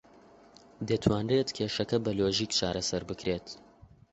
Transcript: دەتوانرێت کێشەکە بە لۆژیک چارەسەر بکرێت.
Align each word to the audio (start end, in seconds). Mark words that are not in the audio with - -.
دەتوانرێت 0.87 1.49
کێشەکە 1.57 1.97
بە 2.05 2.11
لۆژیک 2.19 2.51
چارەسەر 2.59 3.03
بکرێت. 3.09 3.47